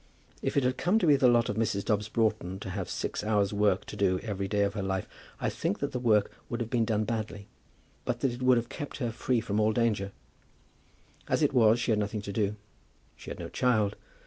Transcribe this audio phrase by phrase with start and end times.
[0.41, 1.85] If it had come to be the lot of Mrs.
[1.85, 5.07] Dobbs Broughton to have six hours' work to do every day of her life,
[5.39, 7.47] I think that the work would have been done badly,
[8.03, 10.11] but that it would have kept her free from all danger.
[11.27, 12.55] As it was she had nothing to do.
[13.15, 13.95] She had no child.